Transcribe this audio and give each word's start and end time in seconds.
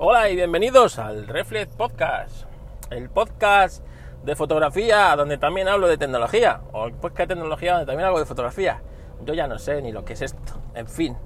Hola 0.00 0.30
y 0.30 0.36
bienvenidos 0.36 1.00
al 1.00 1.26
Reflex 1.26 1.74
Podcast, 1.74 2.44
el 2.88 3.10
podcast 3.10 3.84
de 4.22 4.36
fotografía 4.36 5.16
donde 5.16 5.38
también 5.38 5.66
hablo 5.66 5.88
de 5.88 5.98
tecnología, 5.98 6.60
o 6.70 6.86
el 6.86 6.92
podcast 6.92 7.28
de 7.30 7.34
tecnología 7.34 7.72
donde 7.72 7.86
también 7.86 8.06
hablo 8.06 8.20
de 8.20 8.24
fotografía. 8.24 8.80
Yo 9.24 9.34
ya 9.34 9.48
no 9.48 9.58
sé 9.58 9.82
ni 9.82 9.90
lo 9.90 10.04
que 10.04 10.12
es 10.12 10.22
esto, 10.22 10.62
en 10.76 10.86
fin. 10.86 11.16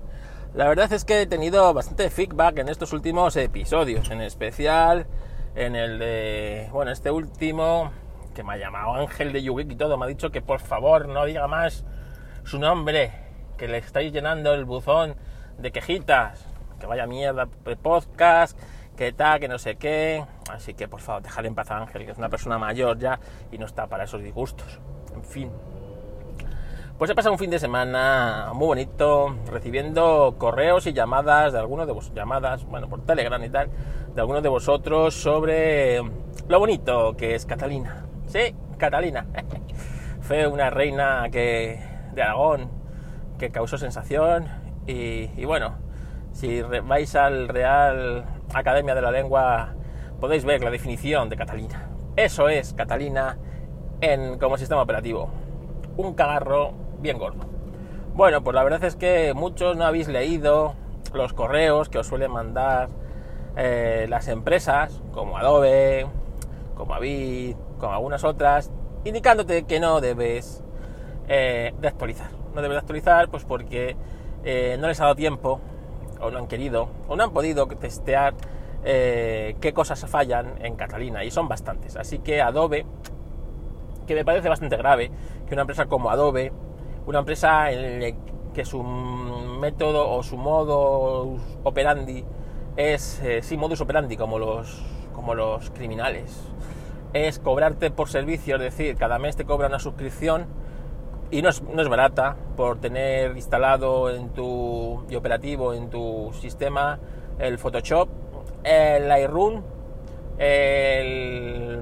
La 0.55 0.69
verdad 0.69 0.91
es 0.91 1.05
que 1.05 1.21
he 1.21 1.27
tenido 1.27 1.75
bastante 1.75 2.09
feedback 2.09 2.61
en 2.61 2.71
estos 2.71 2.95
últimos 2.95 3.37
episodios, 3.37 4.11
en 4.11 4.23
especial 4.23 5.05
en 5.55 5.77
el 5.77 5.99
de, 5.99 6.71
bueno, 6.73 6.93
este 6.93 7.11
último 7.11 7.93
que 8.35 8.43
me 8.43 8.55
ha 8.55 8.57
llamado 8.57 8.95
Ángel 8.95 9.35
de 9.35 9.43
Yugik 9.43 9.71
y 9.71 9.77
todo, 9.77 9.99
me 9.99 10.07
ha 10.07 10.09
dicho 10.09 10.31
que 10.31 10.41
por 10.41 10.61
favor 10.61 11.09
no 11.09 11.27
diga 11.27 11.47
más 11.47 11.85
su 12.45 12.59
nombre, 12.59 13.13
que 13.59 13.69
le 13.69 13.77
estáis 13.77 14.15
llenando 14.15 14.55
el 14.55 14.65
buzón 14.65 15.15
de 15.59 15.73
quejitas 15.73 16.52
que 16.83 16.89
vaya 16.89 17.07
mierda 17.07 17.47
de 17.65 17.77
podcast, 17.77 18.59
que 18.97 19.13
tal, 19.13 19.39
que 19.39 19.47
no 19.47 19.57
sé 19.57 19.77
qué. 19.77 20.25
Así 20.51 20.75
que 20.75 20.89
por 20.89 21.01
favor, 21.01 21.23
dejar 21.23 21.47
en 21.47 21.55
paz 21.55 21.71
a 21.71 21.79
Ángel, 21.79 22.05
que 22.05 22.11
es 22.11 22.19
una 22.19 22.29
persona 22.29 22.59
mayor 22.59 22.99
ya 22.99 23.21
y 23.53 23.59
no 23.59 23.67
está 23.67 23.87
para 23.87 24.03
esos 24.03 24.21
disgustos. 24.21 24.81
En 25.15 25.23
fin. 25.23 25.51
Pues 26.99 27.09
he 27.09 27.15
pasado 27.15 27.33
un 27.33 27.39
fin 27.39 27.51
de 27.51 27.61
semana 27.61 28.51
muy 28.53 28.67
bonito, 28.67 29.37
recibiendo 29.49 30.35
correos 30.39 30.87
y 30.89 30.93
llamadas 30.93 31.53
de 31.53 31.61
algunos 31.61 31.87
de 31.87 31.93
vosotros, 31.93 32.17
llamadas, 32.17 32.65
bueno, 32.65 32.89
por 32.89 33.07
Telegram 33.07 33.43
y 33.45 33.49
tal, 33.49 33.71
de 34.13 34.21
algunos 34.21 34.43
de 34.43 34.49
vosotros 34.49 35.15
sobre 35.15 36.03
lo 36.49 36.59
bonito 36.59 37.17
que 37.17 37.37
es 37.37 37.47
Catalina. 37.47 38.07
Sí, 38.27 38.57
Catalina. 38.77 39.27
Fue 40.21 40.49
una 40.49 40.69
reina 40.69 41.29
que, 41.31 41.81
de 42.13 42.23
Aragón 42.23 42.71
que 43.39 43.51
causó 43.51 43.79
sensación 43.79 44.49
y 44.85 45.45
bueno, 45.45 45.77
si 46.33 46.63
vais 46.63 47.15
al 47.15 47.49
Real 47.49 48.25
Academia 48.53 48.95
de 48.95 49.03
la 49.03 49.11
Lengua, 49.11 49.75
podéis 50.21 50.45
ver 50.45 50.63
la 50.63 50.71
definición 50.71 51.29
de 51.29 51.37
Catalina. 51.37 51.89
Eso 52.17 52.49
es 52.49 52.75
Catalina 52.75 53.39
en, 54.01 54.39
como 54.39 54.59
sistema 54.59 54.83
operativo. 54.83 55.31
Un 55.97 56.15
cagarro 56.15 56.73
bien 57.01 57.19
gordo. 57.19 57.45
Bueno, 58.15 58.43
pues 58.43 58.55
la 58.55 58.63
verdad 58.63 58.85
es 58.85 58.97
que 58.97 59.33
muchos 59.35 59.77
no 59.77 59.85
habéis 59.85 60.09
leído 60.09 60.75
los 61.15 61.33
correos 61.33 61.89
que 61.89 61.99
os 61.99 62.07
suelen 62.07 62.31
mandar 62.31 62.89
eh, 63.57 64.07
las 64.09 64.29
empresas, 64.29 65.01
como 65.13 65.39
Adobe, 65.39 66.07
como 66.75 66.95
Avid, 66.95 67.57
como 67.79 67.93
algunas 67.93 68.25
otras, 68.25 68.71
indicándote 69.05 69.65
que 69.65 69.81
no 69.81 70.01
debes 70.01 70.63
eh, 71.29 71.75
de 71.81 71.89
actualizar. 71.89 72.31
No 72.55 72.63
debes 72.63 72.75
de 72.75 72.79
actualizar, 72.81 73.29
pues 73.29 73.45
porque 73.45 73.97
eh, 74.45 74.77
no 74.79 74.89
les 74.89 75.01
ha 75.01 75.05
dado 75.05 75.17
tiempo 75.17 75.61
o 76.23 76.31
no 76.31 76.39
han 76.39 76.47
querido, 76.47 76.89
o 77.09 77.17
no 77.17 77.25
han 77.25 77.33
podido 77.33 77.67
testear 77.67 78.35
eh, 78.85 79.57
qué 79.61 79.73
cosas 79.73 80.05
fallan 80.07 80.55
en 80.63 80.77
Catalina, 80.77 81.25
y 81.25 81.31
son 81.31 81.49
bastantes. 81.49 81.97
Así 81.97 82.21
que 82.21 82.41
Adobe, 82.41 82.87
que 84.07 84.15
me 84.15 84.25
parece 84.25 84.49
bastante 84.49 84.77
grave, 84.77 85.11
que 85.47 85.55
una 85.55 85.63
empresa 85.63 85.87
como 85.87 86.11
Adobe, 86.11 86.53
una 87.07 87.21
empresa 87.21 87.71
en 87.71 88.17
que 88.55 88.65
su 88.65 88.83
método 88.83 90.11
o 90.11 90.23
su 90.23 90.37
modo 90.37 91.37
operandi 91.63 92.25
es, 92.77 93.21
eh, 93.23 93.43
sí, 93.43 93.57
modus 93.57 93.81
operandi, 93.81 94.17
como 94.17 94.39
los, 94.39 94.83
como 95.13 95.35
los 95.35 95.71
criminales, 95.71 96.43
es 97.13 97.39
cobrarte 97.39 97.91
por 97.91 98.09
servicio, 98.09 98.57
es 98.57 98.63
decir, 98.63 98.97
cada 98.97 99.19
mes 99.19 99.37
te 99.37 99.45
cobra 99.45 99.69
una 99.69 99.79
suscripción 99.79 100.47
y 101.33 101.41
no 101.41 101.49
es, 101.49 101.63
no 101.63 101.81
es, 101.81 101.89
barata 101.89 102.37
por 102.57 102.79
tener 102.79 103.35
instalado 103.37 104.11
en 104.11 104.29
tu 104.29 105.03
y 105.09 105.17
operativo 105.17 105.73
en 105.73 105.89
tu 105.89 106.31
sistema 106.39 107.01
el 107.39 107.59
Photoshop, 107.59 108.09
el 108.63 109.09
Lightroom, 109.09 109.63
el, 110.39 111.81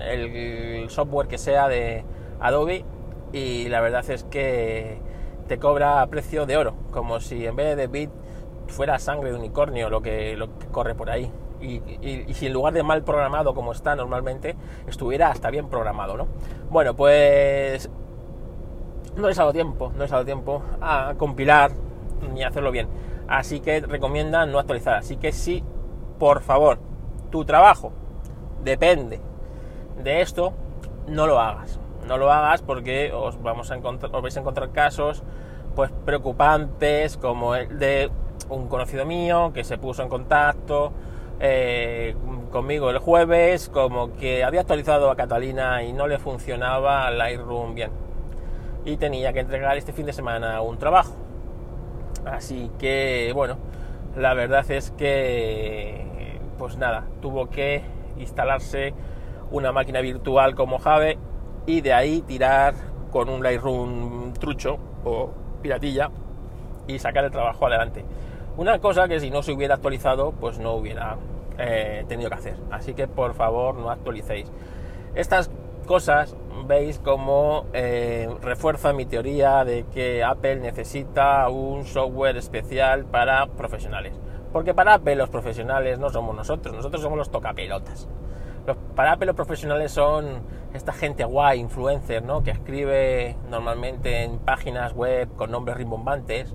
el, 0.00 0.90
software 0.90 1.28
que 1.28 1.36
sea 1.36 1.68
de 1.68 2.02
Adobe 2.40 2.82
y 3.30 3.68
la 3.68 3.82
verdad 3.82 4.08
es 4.08 4.24
que 4.24 4.98
te 5.48 5.58
cobra 5.58 6.00
a 6.00 6.06
precio 6.06 6.46
de 6.46 6.56
oro, 6.56 6.74
como 6.90 7.20
si 7.20 7.46
en 7.46 7.56
vez 7.56 7.76
de 7.76 7.88
bit 7.88 8.10
fuera 8.68 8.98
sangre 8.98 9.32
de 9.32 9.38
unicornio 9.38 9.90
lo 9.90 10.00
que, 10.00 10.34
lo 10.34 10.58
que 10.58 10.66
corre 10.66 10.94
por 10.94 11.10
ahí. 11.10 11.30
Y, 11.60 11.82
y, 12.00 12.24
y, 12.28 12.34
si 12.34 12.46
en 12.46 12.52
lugar 12.52 12.72
de 12.72 12.84
mal 12.84 13.02
programado 13.02 13.52
como 13.52 13.72
está 13.72 13.96
normalmente, 13.96 14.54
estuviera 14.86 15.28
hasta 15.28 15.50
bien 15.50 15.68
programado, 15.68 16.16
¿no? 16.16 16.28
Bueno, 16.70 16.94
pues 16.94 17.90
no 19.18 19.28
ha 19.28 19.32
dado 19.32 19.52
tiempo, 19.52 19.92
no 19.96 20.04
ha 20.04 20.06
dado 20.06 20.24
tiempo 20.24 20.62
a 20.80 21.14
compilar 21.18 21.72
ni 22.32 22.44
hacerlo 22.44 22.70
bien. 22.70 22.88
Así 23.26 23.60
que 23.60 23.80
recomienda 23.80 24.46
no 24.46 24.58
actualizar. 24.58 24.94
Así 24.94 25.16
que 25.16 25.32
sí, 25.32 25.62
por 26.18 26.40
favor, 26.40 26.78
tu 27.30 27.44
trabajo 27.44 27.92
depende 28.62 29.20
de 30.02 30.20
esto, 30.20 30.52
no 31.06 31.26
lo 31.26 31.40
hagas. 31.40 31.78
No 32.06 32.16
lo 32.16 32.32
hagas 32.32 32.62
porque 32.62 33.12
os 33.12 33.42
vamos 33.42 33.70
a 33.70 33.76
encontrar, 33.76 34.14
os 34.14 34.22
vais 34.22 34.36
a 34.36 34.40
encontrar 34.40 34.70
casos 34.70 35.22
pues 35.74 35.90
preocupantes 36.04 37.16
como 37.18 37.54
el 37.54 37.78
de 37.78 38.10
un 38.48 38.68
conocido 38.68 39.04
mío 39.04 39.52
que 39.52 39.62
se 39.62 39.78
puso 39.78 40.02
en 40.02 40.08
contacto 40.08 40.92
eh, 41.38 42.16
conmigo 42.50 42.90
el 42.90 42.98
jueves 42.98 43.68
como 43.68 44.14
que 44.14 44.42
había 44.42 44.62
actualizado 44.62 45.10
a 45.10 45.16
Catalina 45.16 45.82
y 45.82 45.92
no 45.92 46.08
le 46.08 46.18
funcionaba 46.18 47.10
Lightroom 47.10 47.74
bien 47.74 48.07
y 48.84 48.96
tenía 48.96 49.32
que 49.32 49.40
entregar 49.40 49.76
este 49.76 49.92
fin 49.92 50.06
de 50.06 50.12
semana 50.12 50.60
un 50.60 50.78
trabajo. 50.78 51.14
Así 52.24 52.70
que, 52.78 53.32
bueno, 53.34 53.56
la 54.16 54.34
verdad 54.34 54.68
es 54.70 54.90
que, 54.92 56.40
pues 56.58 56.76
nada, 56.76 57.06
tuvo 57.20 57.48
que 57.48 57.82
instalarse 58.18 58.94
una 59.50 59.72
máquina 59.72 60.00
virtual 60.00 60.54
como 60.54 60.78
Jave 60.78 61.18
y 61.66 61.80
de 61.80 61.92
ahí 61.92 62.22
tirar 62.22 62.74
con 63.10 63.28
un 63.28 63.42
Lightroom 63.42 64.32
trucho 64.34 64.78
o 65.04 65.30
piratilla 65.62 66.10
y 66.86 66.98
sacar 66.98 67.24
el 67.24 67.30
trabajo 67.30 67.66
adelante. 67.66 68.04
Una 68.56 68.78
cosa 68.80 69.06
que 69.06 69.20
si 69.20 69.30
no 69.30 69.42
se 69.42 69.52
hubiera 69.52 69.76
actualizado, 69.76 70.32
pues 70.32 70.58
no 70.58 70.72
hubiera 70.72 71.16
eh, 71.58 72.04
tenido 72.08 72.28
que 72.28 72.36
hacer. 72.36 72.56
Así 72.70 72.94
que 72.94 73.06
por 73.06 73.34
favor 73.34 73.76
no 73.76 73.90
actualicéis. 73.90 74.50
Estas 75.14 75.50
cosas 75.88 76.36
veis 76.66 77.00
cómo 77.02 77.64
eh, 77.72 78.28
refuerza 78.42 78.92
mi 78.92 79.06
teoría 79.06 79.64
de 79.64 79.86
que 79.86 80.22
Apple 80.22 80.56
necesita 80.56 81.48
un 81.48 81.86
software 81.86 82.36
especial 82.36 83.06
para 83.06 83.46
profesionales. 83.46 84.12
Porque 84.52 84.74
para 84.74 84.94
Apple 84.94 85.16
los 85.16 85.30
profesionales 85.30 85.98
no 85.98 86.10
somos 86.10 86.36
nosotros, 86.36 86.76
nosotros 86.76 87.02
somos 87.02 87.16
los 87.16 87.30
tocapelotas. 87.30 88.06
Los, 88.66 88.76
para 88.94 89.12
Apple 89.12 89.26
los 89.26 89.36
profesionales 89.36 89.90
son 89.90 90.42
esta 90.74 90.92
gente 90.92 91.24
guay, 91.24 91.58
influencer, 91.58 92.22
¿no? 92.22 92.42
que 92.42 92.50
escribe 92.50 93.36
normalmente 93.50 94.24
en 94.24 94.38
páginas 94.38 94.92
web 94.92 95.28
con 95.36 95.50
nombres 95.50 95.78
rimbombantes, 95.78 96.54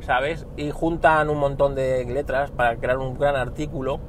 ¿sabes? 0.00 0.46
Y 0.56 0.70
juntan 0.70 1.28
un 1.28 1.38
montón 1.38 1.74
de 1.74 2.06
letras 2.06 2.50
para 2.50 2.76
crear 2.76 2.96
un 2.96 3.18
gran 3.18 3.36
artículo 3.36 4.00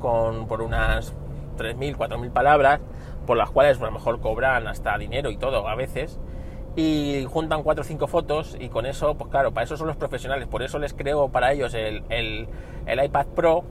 con, 0.00 0.48
por 0.48 0.62
unas 0.62 1.14
3.000, 1.58 1.96
4.000 1.96 2.30
palabras 2.32 2.80
por 3.28 3.36
las 3.36 3.50
cuales 3.50 3.78
a 3.78 3.84
lo 3.84 3.92
mejor 3.92 4.20
cobran 4.22 4.66
hasta 4.68 4.96
dinero 4.96 5.30
y 5.30 5.36
todo 5.36 5.68
a 5.68 5.74
veces, 5.74 6.18
y 6.76 7.26
juntan 7.28 7.62
cuatro 7.62 7.82
o 7.82 7.84
cinco 7.84 8.06
fotos 8.06 8.56
y 8.58 8.70
con 8.70 8.86
eso, 8.86 9.18
pues 9.18 9.30
claro, 9.30 9.52
para 9.52 9.64
eso 9.64 9.76
son 9.76 9.86
los 9.86 9.96
profesionales, 9.96 10.48
por 10.48 10.62
eso 10.62 10.78
les 10.78 10.94
creo 10.94 11.28
para 11.28 11.52
ellos 11.52 11.74
el, 11.74 12.04
el, 12.08 12.48
el 12.86 13.04
iPad 13.04 13.26
Pro, 13.26 13.64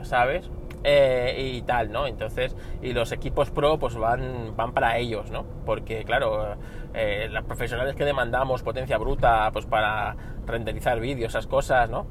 ¿sabes? 0.00 0.50
Eh, 0.82 1.52
y 1.56 1.60
tal, 1.60 1.92
¿no? 1.92 2.06
Entonces, 2.06 2.56
y 2.80 2.94
los 2.94 3.12
equipos 3.12 3.50
Pro 3.50 3.78
pues 3.78 3.96
van, 3.96 4.56
van 4.56 4.72
para 4.72 4.96
ellos, 4.96 5.30
¿no? 5.30 5.44
Porque 5.66 6.04
claro, 6.04 6.56
eh, 6.94 7.28
las 7.30 7.44
profesionales 7.44 7.94
que 7.94 8.06
demandamos 8.06 8.62
potencia 8.62 8.96
bruta 8.96 9.50
pues 9.52 9.66
para 9.66 10.16
renderizar 10.46 11.00
vídeos, 11.00 11.32
esas 11.32 11.46
cosas, 11.46 11.90
¿no? 11.90 12.06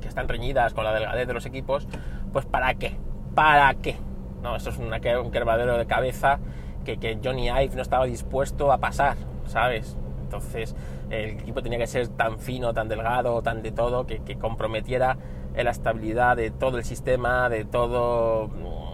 Que 0.00 0.08
están 0.08 0.26
reñidas 0.26 0.72
con 0.72 0.84
la 0.84 0.94
delgadez 0.94 1.26
de 1.26 1.34
los 1.34 1.44
equipos, 1.44 1.86
pues 2.32 2.46
¿para 2.46 2.72
qué? 2.76 2.96
¿Para 3.34 3.74
qué? 3.74 3.98
No, 4.42 4.56
eso 4.56 4.70
es 4.70 4.78
una, 4.78 5.00
un 5.20 5.30
quebradero 5.30 5.76
de 5.76 5.86
cabeza 5.86 6.38
que, 6.84 6.98
que, 6.98 7.18
Johnny 7.22 7.48
Ive 7.48 7.74
no 7.74 7.82
estaba 7.82 8.06
dispuesto 8.06 8.72
a 8.72 8.78
pasar, 8.78 9.16
¿sabes? 9.46 9.96
Entonces 10.22 10.74
el 11.10 11.30
equipo 11.40 11.62
tenía 11.62 11.78
que 11.78 11.86
ser 11.86 12.08
tan 12.08 12.38
fino, 12.38 12.72
tan 12.72 12.88
delgado, 12.88 13.42
tan 13.42 13.62
de 13.62 13.72
todo, 13.72 14.06
que, 14.06 14.20
que 14.20 14.36
comprometiera 14.36 15.16
la 15.56 15.70
estabilidad 15.70 16.36
de 16.36 16.50
todo 16.50 16.78
el 16.78 16.84
sistema, 16.84 17.48
de 17.48 17.64
todo 17.64 18.48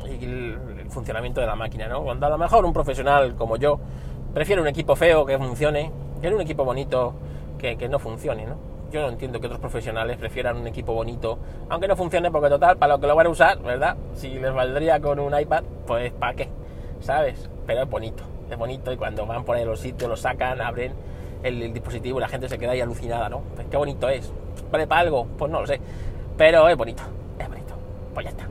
el, 0.07 0.59
el, 0.81 0.91
funcionamiento 0.91 1.41
de 1.41 1.47
la 1.47 1.55
máquina, 1.55 1.89
¿no? 1.89 2.03
Cuando 2.03 2.27
a 2.27 2.31
lo 2.31 2.39
mejor 2.39 2.65
un 2.65 2.73
profesional 2.73 3.35
como 3.37 3.57
yo 3.57 3.79
prefiere 4.33 4.63
un 4.63 4.69
equipo 4.69 4.97
feo 4.97 5.27
que 5.27 5.39
funcione, 5.39 5.93
que 6.21 6.29
un 6.29 6.41
equipo 6.41 6.65
bonito 6.65 7.15
que, 7.59 7.77
que 7.77 7.89
no 7.89 7.99
funcione, 7.99 8.47
¿no? 8.47 8.76
Yo 8.97 9.03
no 9.03 9.09
entiendo 9.09 9.41
que 9.41 9.47
otros 9.47 9.61
profesionales 9.61 10.17
prefieran 10.17 10.57
un 10.57 10.67
equipo 10.67 10.95
bonito, 10.95 11.39
aunque 11.69 11.87
no 11.87 11.97
funcione, 11.97 12.31
porque 12.31 12.49
total, 12.49 12.79
para 12.79 12.95
lo 12.95 13.01
que 13.01 13.07
lo 13.07 13.15
van 13.15 13.27
a 13.27 13.31
usar, 13.31 13.59
¿verdad? 13.63 13.97
Si 14.15 14.31
les 14.31 14.55
valdría 14.55 15.01
con 15.01 15.19
un 15.19 15.39
iPad, 15.39 15.65
pues 15.87 16.13
¿para 16.13 16.35
qué? 16.35 16.49
¿Sabes? 17.01 17.51
Pero 17.67 17.83
es 17.83 17.91
bonito, 17.91 18.25
es 18.51 18.57
bonito 18.57 18.93
y 18.93 18.97
cuando 18.97 19.27
van 19.27 19.45
por 19.45 19.57
ahí 19.57 19.65
los 19.65 19.81
sitios, 19.81 20.09
lo 20.09 20.17
sacan, 20.17 20.61
abren 20.61 20.93
el, 21.43 21.63
el 21.63 21.73
dispositivo, 21.75 22.19
la 22.19 22.29
gente 22.29 22.49
se 22.49 22.59
queda 22.59 22.73
ahí 22.73 22.81
alucinada, 22.81 23.29
¿no? 23.29 23.43
Pues 23.55 23.67
qué 23.71 23.77
bonito 23.77 24.09
es. 24.09 24.33
¿Vale 24.71 24.87
para 24.87 25.03
algo? 25.03 25.27
Pues 25.37 25.51
no 25.51 25.61
lo 25.61 25.67
sé. 25.67 25.81
Pero 26.37 26.69
es 26.69 26.77
bonito, 26.77 27.03
es 27.39 27.49
bonito. 27.49 27.75
Pues 28.15 28.25
ya 28.25 28.31
está. 28.31 28.49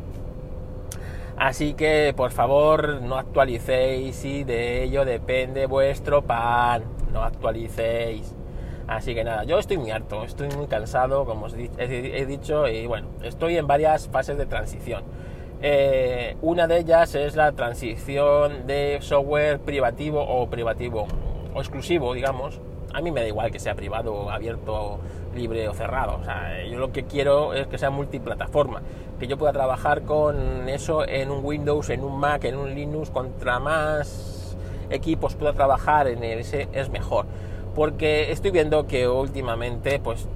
Así 1.38 1.74
que 1.74 2.14
por 2.16 2.32
favor 2.32 3.02
no 3.02 3.18
actualicéis 3.18 4.24
y 4.24 4.44
de 4.44 4.84
ello 4.84 5.04
depende 5.06 5.66
vuestro 5.66 6.22
pan. 6.22 6.84
No 7.12 7.24
actualicéis. 7.24 8.34
Así 8.88 9.16
que 9.16 9.24
nada, 9.24 9.44
yo 9.46 9.58
estoy 9.58 9.78
muy 9.78 9.90
harto, 9.92 10.24
estoy 10.24 10.48
muy 10.50 10.68
cansado, 10.68 11.26
como 11.26 11.48
os 11.48 11.56
he 11.56 12.26
dicho, 12.26 12.68
y 12.68 12.86
bueno, 12.86 13.08
estoy 13.24 13.58
en 13.58 13.66
varias 13.66 14.08
fases 14.10 14.38
de 14.38 14.46
transición. 14.46 15.04
Eh, 15.62 16.38
una 16.42 16.68
de 16.68 16.80
ellas 16.80 17.16
es 17.16 17.36
la 17.36 17.52
transición 17.54 18.68
de 18.68 19.00
software 19.02 19.60
privativo 19.60 20.22
o 20.22 20.48
privativo 20.48 21.08
o 21.54 21.60
exclusivo, 21.60 22.14
digamos. 22.14 22.60
A 22.94 23.02
mí 23.02 23.12
me 23.12 23.22
da 23.22 23.28
igual 23.28 23.52
que 23.52 23.60
sea 23.60 23.74
privado, 23.74 24.30
abierto, 24.30 25.00
libre 25.34 25.68
o 25.68 25.74
cerrado. 25.74 26.18
O 26.22 26.24
sea, 26.24 26.64
yo 26.66 26.78
lo 26.78 26.92
que 26.92 27.06
quiero 27.06 27.54
es 27.54 27.68
que 27.68 27.78
sea 27.78 27.90
multiplataforma, 27.90 28.82
que 29.20 29.28
yo 29.28 29.38
pueda 29.38 29.54
trabajar 29.54 30.04
con 30.04 30.70
eso 30.70 31.08
en 31.08 31.32
un 31.32 31.44
Windows, 31.44 31.90
en 31.90 32.04
un 32.04 32.20
Mac, 32.20 32.44
en 32.44 32.56
un 32.58 32.76
Linux. 32.76 33.10
Contra 33.10 33.60
más 33.60 34.56
equipos 34.90 35.36
pueda 35.36 35.54
trabajar 35.54 36.08
en 36.08 36.24
ese 36.24 36.68
es 36.74 36.90
mejor. 36.90 37.26
Porque 37.76 38.32
estoy 38.32 38.52
viendo 38.52 38.88
que 38.88 39.08
últimamente, 39.08 40.00
pues, 40.00 40.28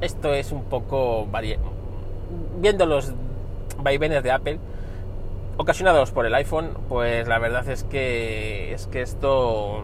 esto 0.00 0.34
es 0.34 0.52
un 0.52 0.64
poco 0.64 1.26
viendo 2.60 2.86
los 2.86 3.12
vaivenes 3.82 4.22
de 4.22 4.30
Apple 4.30 4.58
ocasionados 5.56 6.10
por 6.10 6.26
el 6.26 6.34
iPhone, 6.34 6.70
pues 6.88 7.28
la 7.28 7.38
verdad 7.38 7.68
es 7.68 7.84
que 7.84 8.72
es 8.72 8.86
que 8.86 9.02
esto 9.02 9.82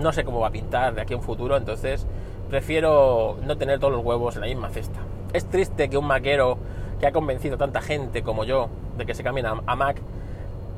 no 0.00 0.12
sé 0.12 0.24
cómo 0.24 0.40
va 0.40 0.48
a 0.48 0.50
pintar 0.50 0.94
de 0.94 1.02
aquí 1.02 1.12
a 1.12 1.18
un 1.18 1.22
futuro, 1.22 1.56
entonces 1.56 2.06
prefiero 2.48 3.36
no 3.44 3.58
tener 3.58 3.78
todos 3.78 3.92
los 3.92 4.04
huevos 4.04 4.36
en 4.36 4.40
la 4.42 4.46
misma 4.46 4.70
cesta. 4.70 5.00
Es 5.34 5.44
triste 5.44 5.90
que 5.90 5.98
un 5.98 6.06
maquero 6.06 6.56
que 6.98 7.06
ha 7.06 7.12
convencido 7.12 7.56
a 7.56 7.58
tanta 7.58 7.82
gente 7.82 8.22
como 8.22 8.44
yo 8.44 8.68
de 8.96 9.04
que 9.04 9.14
se 9.14 9.22
cambien 9.22 9.46
a, 9.46 9.76
Mac, 9.76 10.00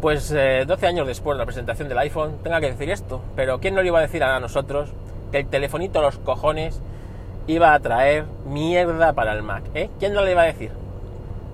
pues 0.00 0.30
12 0.30 0.36
eh, 0.36 0.88
años 0.88 1.06
después 1.06 1.36
de 1.36 1.38
la 1.38 1.46
presentación 1.46 1.88
del 1.88 1.98
iPhone 1.98 2.38
tenga 2.42 2.60
que 2.60 2.72
decir 2.72 2.90
esto. 2.90 3.20
Pero 3.36 3.60
¿quién 3.60 3.74
no 3.74 3.82
le 3.82 3.88
iba 3.88 4.00
a 4.00 4.02
decir 4.02 4.24
a 4.24 4.40
nosotros 4.40 4.90
que 5.30 5.38
el 5.38 5.46
telefonito 5.46 5.98
a 5.98 6.02
los 6.02 6.18
cojones 6.18 6.80
iba 7.46 7.74
a 7.74 7.80
traer 7.80 8.24
mierda 8.46 9.12
para 9.12 9.32
el 9.32 9.42
Mac? 9.42 9.64
¿eh? 9.74 9.90
¿Quién 9.98 10.12
no 10.12 10.24
le 10.24 10.32
iba 10.32 10.42
a 10.42 10.46
decir? 10.46 10.70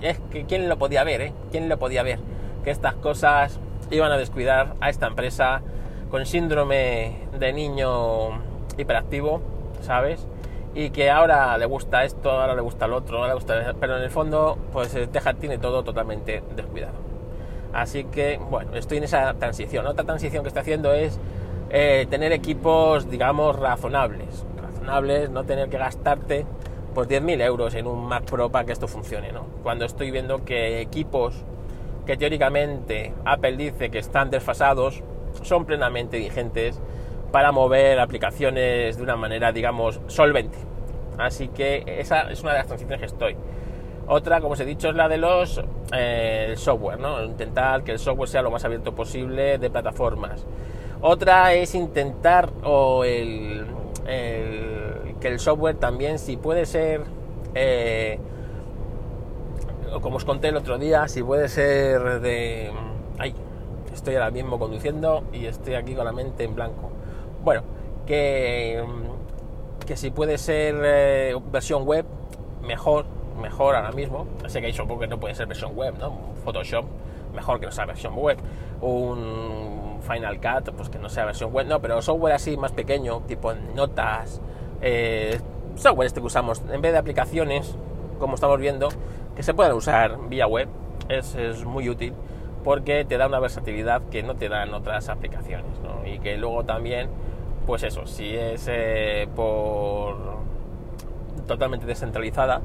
Es 0.02 0.18
que 0.30 0.44
quién 0.44 0.68
lo 0.68 0.76
podía 0.78 1.04
ver, 1.04 1.20
¿eh? 1.22 1.32
¿Quién 1.50 1.68
lo 1.68 1.78
podía 1.78 2.02
ver? 2.02 2.18
Que 2.64 2.70
estas 2.70 2.94
cosas 2.94 3.58
iban 3.90 4.12
a 4.12 4.18
descuidar 4.18 4.74
a 4.80 4.90
esta 4.90 5.06
empresa 5.06 5.62
con 6.10 6.26
síndrome 6.26 7.16
de 7.38 7.52
niño 7.52 8.42
hiperactivo, 8.76 9.40
¿sabes? 9.80 10.26
Y 10.74 10.90
que 10.90 11.10
ahora 11.10 11.56
le 11.56 11.64
gusta 11.64 12.04
esto, 12.04 12.30
ahora 12.30 12.54
le 12.54 12.60
gusta 12.60 12.84
el 12.84 12.92
otro, 12.92 13.18
ahora 13.18 13.28
le 13.28 13.34
gusta... 13.34 13.74
Pero 13.80 13.96
en 13.96 14.02
el 14.02 14.10
fondo, 14.10 14.58
pues 14.72 14.90
Texas 15.10 15.36
tiene 15.40 15.56
todo 15.56 15.82
totalmente 15.82 16.42
descuidado. 16.54 16.94
Así 17.72 18.04
que, 18.04 18.38
bueno, 18.50 18.74
estoy 18.74 18.98
en 18.98 19.04
esa 19.04 19.34
transición. 19.34 19.86
Otra 19.86 20.04
transición 20.04 20.42
que 20.42 20.48
estoy 20.48 20.60
haciendo 20.60 20.92
es 20.92 21.18
eh, 21.70 22.06
tener 22.08 22.32
equipos, 22.32 23.10
digamos, 23.10 23.56
razonables. 23.56 24.44
Razonables, 24.60 25.30
no 25.30 25.44
tener 25.44 25.68
que 25.68 25.78
gastarte 25.78 26.46
pues 26.94 27.08
10.000 27.08 27.42
euros 27.42 27.74
en 27.74 27.86
un 27.86 28.06
Mac 28.06 28.24
Pro 28.24 28.50
para 28.50 28.64
que 28.64 28.72
esto 28.72 28.88
funcione, 28.88 29.30
¿no? 29.30 29.46
Cuando 29.62 29.84
estoy 29.84 30.10
viendo 30.10 30.44
que 30.44 30.80
equipos 30.80 31.44
que 32.06 32.16
teóricamente 32.16 33.12
Apple 33.24 33.56
dice 33.56 33.90
que 33.90 33.98
están 33.98 34.30
desfasados, 34.30 35.02
son 35.42 35.66
plenamente 35.66 36.18
vigentes 36.18 36.80
para 37.32 37.52
mover 37.52 38.00
aplicaciones 38.00 38.96
de 38.96 39.02
una 39.02 39.16
manera, 39.16 39.52
digamos, 39.52 40.00
solvente. 40.06 40.56
Así 41.18 41.48
que 41.48 41.82
esa 41.86 42.30
es 42.30 42.40
una 42.42 42.52
de 42.52 42.58
las 42.58 42.66
transiciones 42.66 43.00
que 43.00 43.06
estoy. 43.06 43.36
Otra, 44.06 44.40
como 44.40 44.52
os 44.52 44.60
he 44.60 44.64
dicho, 44.64 44.88
es 44.88 44.94
la 44.94 45.08
de 45.08 45.18
los 45.18 45.60
eh, 45.92 46.54
software, 46.56 47.00
¿no? 47.00 47.24
Intentar 47.24 47.82
que 47.82 47.92
el 47.92 47.98
software 47.98 48.28
sea 48.28 48.42
lo 48.42 48.50
más 48.50 48.64
abierto 48.64 48.94
posible 48.94 49.58
de 49.58 49.68
plataformas. 49.68 50.46
Otra 51.08 51.54
es 51.54 51.76
intentar 51.76 52.50
o 52.64 53.04
el, 53.04 53.64
que 55.20 55.28
el 55.28 55.38
software 55.38 55.76
también, 55.76 56.18
si 56.18 56.36
puede 56.36 56.66
ser, 56.66 57.02
eh, 57.54 58.18
como 60.02 60.16
os 60.16 60.24
conté 60.24 60.48
el 60.48 60.56
otro 60.56 60.78
día, 60.78 61.06
si 61.06 61.22
puede 61.22 61.48
ser 61.48 62.18
de... 62.18 62.72
Ay, 63.18 63.36
estoy 63.94 64.16
ahora 64.16 64.32
mismo 64.32 64.58
conduciendo 64.58 65.22
y 65.32 65.46
estoy 65.46 65.74
aquí 65.74 65.94
con 65.94 66.06
la 66.06 66.12
mente 66.12 66.42
en 66.42 66.56
blanco. 66.56 66.90
Bueno, 67.44 67.62
que, 68.04 68.82
que 69.86 69.96
si 69.96 70.10
puede 70.10 70.38
ser 70.38 70.74
eh, 70.82 71.36
versión 71.52 71.84
web, 71.86 72.04
mejor, 72.66 73.06
mejor 73.40 73.76
ahora 73.76 73.92
mismo. 73.92 74.26
Sé 74.48 74.58
que 74.58 74.66
hay 74.66 74.72
software 74.72 74.98
que 74.98 75.06
no 75.06 75.20
puede 75.20 75.36
ser 75.36 75.46
versión 75.46 75.76
web, 75.76 75.94
¿no? 76.00 76.18
Photoshop, 76.44 76.84
mejor 77.32 77.60
que 77.60 77.66
no 77.66 77.70
sea 77.72 77.86
versión 77.86 78.16
web. 78.16 78.38
Final 80.02 80.40
Cut, 80.40 80.72
pues 80.74 80.88
que 80.88 80.98
no 80.98 81.08
sea 81.08 81.24
versión 81.24 81.52
web, 81.52 81.66
no, 81.66 81.80
pero 81.80 82.00
software 82.02 82.34
así 82.34 82.56
más 82.56 82.72
pequeño, 82.72 83.22
tipo 83.22 83.52
notas, 83.54 84.40
eh, 84.80 85.40
software 85.76 86.06
este 86.06 86.20
que 86.20 86.26
usamos, 86.26 86.62
en 86.70 86.80
vez 86.80 86.92
de 86.92 86.98
aplicaciones, 86.98 87.76
como 88.18 88.34
estamos 88.34 88.58
viendo, 88.58 88.88
que 89.34 89.42
se 89.42 89.54
puedan 89.54 89.72
usar 89.72 90.18
vía 90.28 90.46
web, 90.46 90.68
es, 91.08 91.34
es 91.34 91.64
muy 91.64 91.88
útil 91.88 92.14
porque 92.66 93.04
te 93.04 93.16
da 93.16 93.28
una 93.28 93.38
versatilidad 93.38 94.02
que 94.10 94.24
no 94.24 94.34
te 94.34 94.48
dan 94.48 94.74
otras 94.74 95.08
aplicaciones 95.08 95.70
y 96.04 96.18
que 96.18 96.36
luego 96.36 96.64
también 96.64 97.08
pues 97.64 97.84
eso 97.84 98.06
si 98.06 98.34
es 98.34 98.66
eh, 98.68 99.28
por 99.36 100.16
totalmente 101.46 101.86
descentralizada 101.86 102.60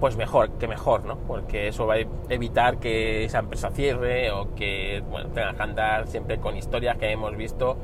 pues 0.00 0.16
mejor 0.16 0.50
que 0.52 0.68
mejor 0.68 1.04
no 1.04 1.16
porque 1.16 1.68
eso 1.68 1.86
va 1.86 1.94
a 1.94 1.98
evitar 2.28 2.78
que 2.78 3.24
esa 3.24 3.40
empresa 3.40 3.70
cierre 3.70 4.30
o 4.30 4.54
que 4.54 5.02
bueno 5.10 5.28
tenga 5.30 5.54
que 5.54 5.62
andar 5.62 6.06
siempre 6.06 6.38
con 6.38 6.56
historias 6.56 6.96
que 6.96 7.10
hemos 7.10 7.36
visto 7.36 7.76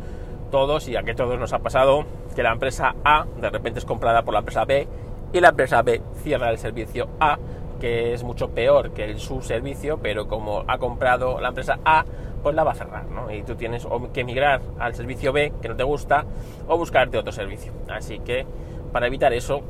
todos 0.51 0.89
y 0.89 0.97
a 0.97 1.03
que 1.03 1.15
todos 1.15 1.39
nos 1.39 1.53
ha 1.53 1.59
pasado 1.59 2.05
que 2.35 2.43
la 2.43 2.53
empresa 2.53 2.95
A 3.05 3.27
de 3.41 3.51
repente 3.51 3.79
es 3.79 3.85
comprada 3.85 4.23
por 4.23 4.35
la 4.35 4.41
empresa 4.41 4.65
B 4.65 4.87
y 5.33 5.41
la 5.41 5.49
empresa 5.49 5.83
B 5.83 6.01
cierra 6.23 6.51
el 6.51 6.59
servicio 6.59 7.09
A 7.19 7.39
que 7.81 8.15
es 8.15 8.23
mucho 8.23 8.51
peor 8.51 8.93
que 8.93 9.05
el, 9.05 9.21
su 9.21 9.43
servicio, 9.43 9.99
pero 9.99 10.27
como 10.27 10.65
ha 10.67 10.79
comprado 10.79 11.41
la 11.41 11.49
empresa 11.49 11.81
A, 11.85 12.05
pues 12.43 12.55
la 12.55 12.65
va 12.65 12.73
a 12.73 12.75
cerrar, 12.75 13.07
¿no? 13.07 13.31
Y 13.31 13.43
tú 13.43 13.57
tienes 13.57 13.87
que 14.13 14.25
migrar 14.25 14.63
al 14.79 14.95
servicio 14.95 15.33
B, 15.33 15.53
que 15.61 15.69
no 15.69 15.77
te 15.77 15.83
gusta, 15.83 16.25
o 16.67 16.79
buscarte 16.79 17.19
otro 17.19 17.33
servicio. 17.33 17.73
Así 17.91 18.21
que 18.21 18.47
para 18.93 19.07
evitar 19.07 19.33
eso, 19.33 19.61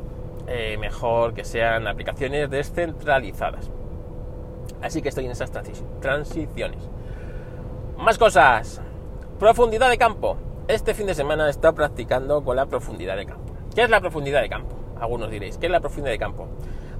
eh, 0.47 0.77
mejor 0.79 1.35
que 1.35 1.45
sean 1.45 1.87
aplicaciones 1.87 2.51
descentralizadas. 2.51 3.71
Así 4.83 5.03
que 5.03 5.09
estoy 5.09 5.25
en 5.27 5.33
esas 5.33 5.51
transiciones. 6.01 6.89
Más 7.97 8.19
cosas. 8.19 8.81
Profundidad 9.39 9.91
de 9.91 9.99
campo. 9.99 10.37
Este 10.69 10.95
fin 10.95 11.07
de 11.07 11.15
semana 11.15 11.47
he 11.47 11.51
estado 11.51 11.75
practicando 11.75 12.43
con 12.43 12.57
la 12.57 12.67
profundidad 12.67 13.17
de 13.17 13.27
campo. 13.27 13.55
¿Qué 13.75 13.83
es 13.83 13.91
la 13.91 14.01
profundidad 14.01 14.41
de 14.41 14.49
campo? 14.49 14.77
Algunos 15.01 15.31
diréis, 15.31 15.59
¿qué 15.59 15.67
es 15.67 15.73
la 15.73 15.81
profundidad 15.81 16.13
de 16.13 16.19
campo? 16.19 16.49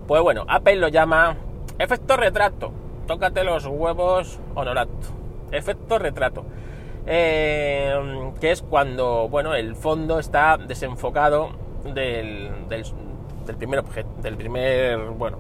Pues 0.07 0.23
bueno, 0.23 0.45
Apple 0.49 0.77
lo 0.77 0.89
llama 0.89 1.37
efecto 1.79 2.17
retrato. 2.17 2.73
Tócate 3.07 3.45
los 3.45 3.67
huevos, 3.67 4.41
honorato. 4.55 4.93
Efecto 5.51 5.99
retrato. 5.99 6.45
Eh, 7.07 8.33
que 8.41 8.51
es 8.51 8.63
cuando, 8.63 9.29
bueno, 9.29 9.55
el 9.55 9.77
fondo 9.77 10.19
está 10.19 10.57
desenfocado 10.57 11.51
del, 11.85 12.51
del, 12.69 12.85
primer 13.57 13.81
objeto, 13.81 14.09
del 14.23 14.37
primer, 14.37 14.99
bueno, 15.11 15.39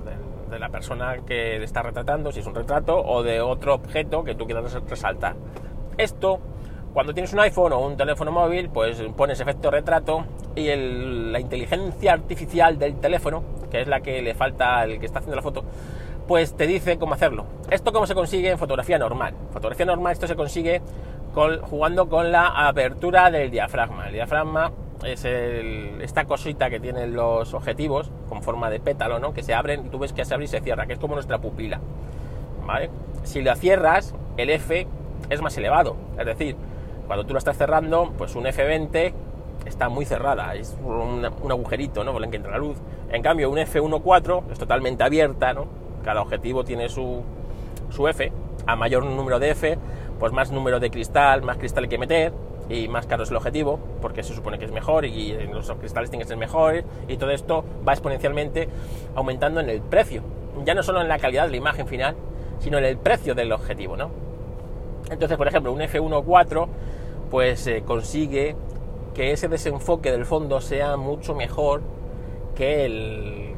de 0.50 0.58
la 0.58 0.68
persona 0.68 1.16
que 1.26 1.62
está 1.62 1.82
retratando, 1.82 2.30
si 2.30 2.40
es 2.40 2.46
un 2.46 2.54
retrato, 2.54 2.96
o 2.96 3.22
de 3.22 3.40
otro 3.40 3.74
objeto 3.74 4.22
que 4.22 4.34
tú 4.34 4.44
quieras 4.46 4.72
resaltar. 4.88 5.34
Esto, 5.96 6.38
cuando 6.92 7.12
tienes 7.12 7.32
un 7.32 7.40
iPhone 7.40 7.72
o 7.72 7.80
un 7.80 7.96
teléfono 7.96 8.30
móvil, 8.30 8.68
pues 8.68 9.02
pones 9.16 9.40
efecto 9.40 9.70
retrato 9.70 10.24
y 10.54 10.68
la 11.32 11.40
inteligencia 11.40 12.12
artificial 12.12 12.78
del 12.78 12.96
teléfono 12.96 13.42
que 13.74 13.80
es 13.80 13.88
la 13.88 14.00
que 14.00 14.22
le 14.22 14.34
falta 14.34 14.78
al 14.78 15.00
que 15.00 15.06
está 15.06 15.18
haciendo 15.18 15.34
la 15.34 15.42
foto, 15.42 15.64
pues 16.28 16.56
te 16.56 16.64
dice 16.68 16.96
cómo 16.96 17.14
hacerlo. 17.14 17.44
Esto 17.70 17.92
cómo 17.92 18.06
se 18.06 18.14
consigue 18.14 18.50
en 18.50 18.56
fotografía 18.56 18.98
normal. 18.98 19.34
Fotografía 19.52 19.84
normal 19.84 20.12
esto 20.12 20.28
se 20.28 20.36
consigue 20.36 20.80
jugando 21.62 22.08
con 22.08 22.30
la 22.30 22.68
apertura 22.68 23.32
del 23.32 23.50
diafragma. 23.50 24.06
El 24.06 24.12
diafragma 24.12 24.70
es 25.04 25.24
esta 25.24 26.24
cosita 26.24 26.70
que 26.70 26.80
tienen 26.80 27.14
los 27.14 27.54
objetivos 27.54 28.10
con 28.28 28.42
forma 28.42 28.70
de 28.70 28.80
pétalo, 28.80 29.18
¿no? 29.18 29.32
Que 29.32 29.42
se 29.42 29.54
abren 29.54 29.86
y 29.86 29.88
tú 29.88 29.98
ves 29.98 30.12
que 30.12 30.24
se 30.24 30.34
abre 30.34 30.44
y 30.44 30.48
se 30.48 30.60
cierra, 30.60 30.86
que 30.86 30.94
es 30.94 30.98
como 30.98 31.14
nuestra 31.14 31.38
pupila. 31.38 31.80
¿Vale? 32.66 32.90
Si 33.24 33.42
la 33.42 33.56
cierras, 33.56 34.14
el 34.36 34.50
F 34.50 34.86
es 35.28 35.42
más 35.42 35.56
elevado. 35.58 35.96
Es 36.18 36.26
decir, 36.26 36.56
cuando 37.06 37.24
tú 37.24 37.34
lo 37.34 37.38
estás 37.38 37.56
cerrando, 37.56 38.12
pues 38.16 38.34
un 38.34 38.44
F20 38.44 39.12
está 39.66 39.88
muy 39.88 40.04
cerrada, 40.04 40.54
es 40.54 40.76
un, 40.82 41.24
agujerito, 41.24 42.04
¿no? 42.04 42.12
Por 42.12 42.24
el 42.24 42.30
que 42.30 42.36
entra 42.36 42.52
la 42.52 42.58
luz. 42.58 42.78
En 43.10 43.22
cambio, 43.22 43.50
un 43.50 43.58
F1.4 43.58 44.50
es 44.50 44.58
totalmente 44.58 45.04
abierta, 45.04 45.52
¿no? 45.52 45.66
Cada 46.04 46.22
objetivo 46.22 46.64
tiene 46.64 46.88
su, 46.88 47.22
su 47.90 48.08
F. 48.08 48.32
A 48.66 48.76
mayor 48.76 49.04
número 49.04 49.38
de 49.38 49.50
F, 49.50 49.78
pues 50.18 50.32
más 50.32 50.50
número 50.50 50.80
de 50.80 50.90
cristal, 50.90 51.42
más 51.42 51.58
cristal 51.58 51.88
que 51.88 51.98
meter 51.98 52.32
y 52.68 52.88
más 52.88 53.06
caro 53.06 53.24
es 53.24 53.30
el 53.30 53.36
objetivo, 53.36 53.78
porque 54.00 54.22
se 54.22 54.34
supone 54.34 54.58
que 54.58 54.64
es 54.64 54.72
mejor 54.72 55.04
y 55.04 55.32
los 55.46 55.70
cristales 55.72 56.10
tienen 56.10 56.24
que 56.24 56.28
ser 56.28 56.38
mejores 56.38 56.84
y 57.08 57.16
todo 57.16 57.30
esto 57.30 57.64
va 57.86 57.92
exponencialmente 57.92 58.68
aumentando 59.14 59.60
en 59.60 59.68
el 59.68 59.80
precio. 59.80 60.22
Ya 60.64 60.74
no 60.74 60.82
solo 60.82 61.00
en 61.00 61.08
la 61.08 61.18
calidad 61.18 61.44
de 61.44 61.50
la 61.50 61.56
imagen 61.56 61.86
final, 61.86 62.16
sino 62.60 62.78
en 62.78 62.84
el 62.84 62.96
precio 62.96 63.34
del 63.34 63.52
objetivo, 63.52 63.96
¿no? 63.96 64.10
Entonces, 65.10 65.36
por 65.36 65.46
ejemplo, 65.48 65.72
un 65.72 65.80
F1.4 65.80 66.68
pues 67.30 67.66
eh, 67.66 67.82
consigue 67.84 68.56
que 69.14 69.32
ese 69.32 69.48
desenfoque 69.48 70.10
del 70.10 70.24
fondo 70.24 70.60
sea 70.60 70.96
mucho 70.96 71.34
mejor 71.34 71.82
que 72.54 72.84
el, 72.84 73.54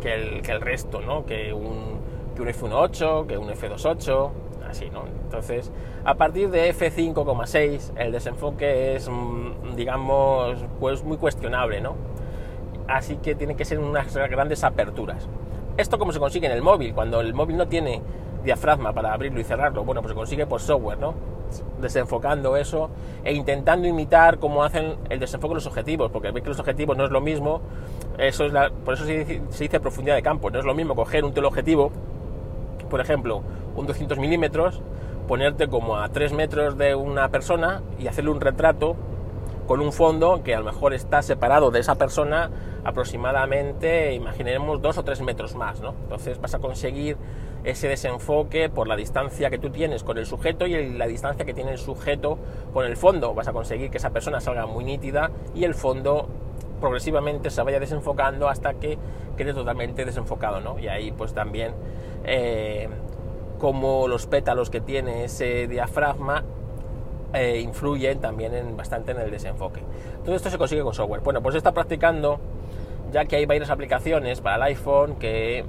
que 0.00 0.14
el, 0.14 0.42
que 0.42 0.52
el 0.52 0.60
resto, 0.60 1.00
¿no? 1.00 1.24
Que 1.24 1.52
un, 1.52 2.00
que 2.34 2.42
un 2.42 2.48
F1.8, 2.48 3.26
que 3.26 3.38
un 3.38 3.48
F2.8, 3.48 4.30
así, 4.68 4.90
¿no? 4.90 5.04
Entonces, 5.24 5.70
a 6.04 6.14
partir 6.14 6.50
de 6.50 6.74
F5,6 6.74 7.92
el 7.96 8.12
desenfoque 8.12 8.96
es, 8.96 9.08
mm, 9.08 9.76
digamos, 9.76 10.64
pues 10.80 11.04
muy 11.04 11.16
cuestionable, 11.16 11.80
¿no? 11.80 11.94
Así 12.88 13.16
que 13.16 13.34
tiene 13.34 13.54
que 13.54 13.64
ser 13.64 13.78
unas 13.78 14.14
grandes 14.14 14.64
aperturas. 14.64 15.28
¿Esto 15.76 15.98
cómo 15.98 16.12
se 16.12 16.18
consigue 16.18 16.46
en 16.46 16.52
el 16.52 16.62
móvil? 16.62 16.92
Cuando 16.92 17.20
el 17.20 17.34
móvil 17.34 17.56
no 17.56 17.68
tiene 17.68 18.02
diafragma 18.44 18.92
para 18.92 19.12
abrirlo 19.12 19.40
y 19.40 19.44
cerrarlo, 19.44 19.84
bueno, 19.84 20.02
pues 20.02 20.10
se 20.10 20.16
consigue 20.16 20.46
por 20.46 20.60
software, 20.60 20.98
¿no? 20.98 21.14
Desenfocando 21.80 22.56
eso 22.56 22.90
e 23.22 23.32
intentando 23.32 23.86
imitar 23.86 24.38
cómo 24.38 24.64
hacen 24.64 24.96
el 25.08 25.20
desenfoque 25.20 25.52
de 25.52 25.56
los 25.56 25.66
objetivos, 25.66 26.10
porque 26.10 26.32
veis 26.32 26.42
que 26.42 26.50
los 26.50 26.58
objetivos 26.58 26.96
no 26.96 27.04
es 27.04 27.10
lo 27.10 27.20
mismo, 27.20 27.60
eso 28.18 28.44
es 28.44 28.52
la, 28.52 28.70
por 28.70 28.94
eso 28.94 29.04
se 29.04 29.18
dice, 29.18 29.42
se 29.50 29.64
dice 29.64 29.78
profundidad 29.78 30.16
de 30.16 30.22
campo, 30.22 30.50
no 30.50 30.58
es 30.58 30.64
lo 30.64 30.74
mismo 30.74 30.96
coger 30.96 31.24
un 31.24 31.32
teleobjetivo, 31.32 31.92
por 32.90 33.00
ejemplo, 33.00 33.42
un 33.76 33.86
200 33.86 34.18
milímetros, 34.18 34.82
ponerte 35.26 35.68
como 35.68 35.96
a 35.96 36.08
3 36.08 36.32
metros 36.32 36.76
de 36.76 36.94
una 36.94 37.28
persona 37.28 37.82
y 37.98 38.06
hacerle 38.06 38.30
un 38.30 38.40
retrato 38.40 38.96
con 39.66 39.80
un 39.80 39.92
fondo 39.92 40.42
que 40.42 40.54
a 40.54 40.58
lo 40.58 40.66
mejor 40.66 40.92
está 40.92 41.22
separado 41.22 41.70
de 41.70 41.80
esa 41.80 41.94
persona 41.94 42.50
aproximadamente, 42.84 44.12
imaginemos, 44.12 44.82
2 44.82 44.98
o 44.98 45.04
3 45.04 45.22
metros 45.22 45.54
más, 45.54 45.80
¿no? 45.80 45.94
Entonces 46.02 46.40
vas 46.40 46.54
a 46.54 46.58
conseguir 46.58 47.16
ese 47.64 47.88
desenfoque 47.88 48.68
por 48.68 48.88
la 48.88 48.96
distancia 48.96 49.50
que 49.50 49.58
tú 49.58 49.70
tienes 49.70 50.02
con 50.02 50.18
el 50.18 50.26
sujeto 50.26 50.66
y 50.66 50.92
la 50.94 51.06
distancia 51.06 51.44
que 51.44 51.54
tiene 51.54 51.72
el 51.72 51.78
sujeto 51.78 52.38
con 52.72 52.84
el 52.84 52.96
fondo. 52.96 53.34
Vas 53.34 53.48
a 53.48 53.52
conseguir 53.52 53.90
que 53.90 53.98
esa 53.98 54.10
persona 54.10 54.40
salga 54.40 54.66
muy 54.66 54.84
nítida 54.84 55.30
y 55.54 55.64
el 55.64 55.74
fondo 55.74 56.28
progresivamente 56.80 57.50
se 57.50 57.62
vaya 57.62 57.78
desenfocando 57.78 58.48
hasta 58.48 58.74
que 58.74 58.98
quede 59.36 59.54
totalmente 59.54 60.04
desenfocado, 60.04 60.60
¿no? 60.60 60.78
Y 60.80 60.88
ahí 60.88 61.12
pues 61.12 61.32
también 61.32 61.72
eh, 62.24 62.88
como 63.62 64.08
los 64.08 64.26
pétalos 64.26 64.70
que 64.70 64.80
tiene 64.80 65.22
ese 65.22 65.68
diafragma 65.68 66.42
eh, 67.32 67.60
influyen 67.60 68.18
también 68.18 68.52
en, 68.56 68.76
bastante 68.76 69.12
en 69.12 69.20
el 69.20 69.30
desenfoque. 69.30 69.80
Todo 70.24 70.34
esto 70.34 70.50
se 70.50 70.58
consigue 70.58 70.82
con 70.82 70.92
software. 70.92 71.20
Bueno, 71.20 71.40
pues 71.40 71.54
está 71.54 71.70
practicando, 71.70 72.40
ya 73.12 73.24
que 73.26 73.36
hay 73.36 73.46
varias 73.46 73.70
aplicaciones 73.70 74.40
para 74.40 74.56
el 74.56 74.62
iPhone 74.62 75.14
que 75.14 75.64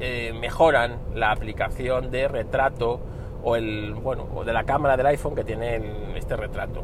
eh, 0.00 0.32
mejoran 0.40 0.98
la 1.14 1.30
aplicación 1.30 2.10
de 2.10 2.26
retrato 2.26 2.98
o 3.44 3.54
el 3.54 3.94
bueno 3.94 4.26
o 4.34 4.42
de 4.42 4.52
la 4.52 4.64
cámara 4.64 4.96
del 4.96 5.06
iPhone 5.06 5.36
que 5.36 5.44
tiene 5.44 6.16
este 6.16 6.34
retrato. 6.34 6.82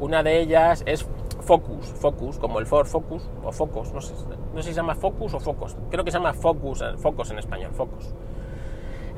Una 0.00 0.24
de 0.24 0.40
ellas 0.40 0.82
es 0.86 1.06
Focus, 1.42 1.86
Focus, 1.86 2.38
como 2.40 2.58
el 2.58 2.66
Ford 2.66 2.88
Focus 2.88 3.30
o 3.44 3.52
Focus, 3.52 3.92
no 3.92 4.00
sé, 4.00 4.12
no 4.52 4.60
sé 4.60 4.70
si 4.70 4.74
se 4.74 4.80
llama 4.80 4.96
Focus 4.96 5.34
o 5.34 5.38
Focus, 5.38 5.76
creo 5.88 6.02
que 6.02 6.10
se 6.10 6.18
llama 6.18 6.32
Focus, 6.32 6.82
Focus 6.96 7.30
en 7.30 7.38
español, 7.38 7.70
Focus. 7.74 8.12